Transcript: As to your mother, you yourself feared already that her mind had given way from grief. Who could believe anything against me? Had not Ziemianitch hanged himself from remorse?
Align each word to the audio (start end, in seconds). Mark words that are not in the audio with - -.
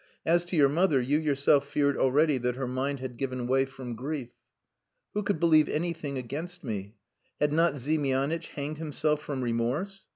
As 0.25 0.45
to 0.45 0.55
your 0.55 0.67
mother, 0.67 0.99
you 0.99 1.19
yourself 1.19 1.67
feared 1.69 1.95
already 1.95 2.39
that 2.39 2.55
her 2.55 2.65
mind 2.67 3.01
had 3.01 3.17
given 3.17 3.45
way 3.45 3.65
from 3.65 3.93
grief. 3.95 4.29
Who 5.13 5.21
could 5.21 5.39
believe 5.39 5.69
anything 5.69 6.17
against 6.17 6.63
me? 6.63 6.95
Had 7.39 7.53
not 7.53 7.75
Ziemianitch 7.77 8.47
hanged 8.47 8.79
himself 8.79 9.21
from 9.21 9.43
remorse? 9.43 10.07